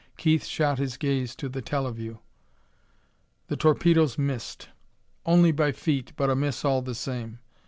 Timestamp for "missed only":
4.17-5.51